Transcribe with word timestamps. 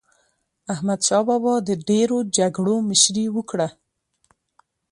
احمدشاه 0.73 1.23
بابا 1.27 1.53
د 1.67 1.69
ډېرو 1.87 2.17
جګړو 2.37 2.75
مشري 2.89 3.25
وکړه. 3.35 3.67